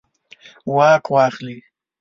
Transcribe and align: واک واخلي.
واک 0.75 1.05
واخلي. 1.13 1.57